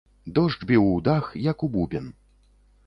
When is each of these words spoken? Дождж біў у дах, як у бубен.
Дождж 0.39 0.63
біў 0.71 0.87
у 0.95 0.97
дах, 1.09 1.31
як 1.51 1.57
у 1.67 1.71
бубен. 1.77 2.13